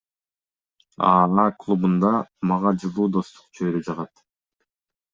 [1.09, 2.15] АА клубунда
[2.53, 4.29] мага жылуу достук чөйрө жагат.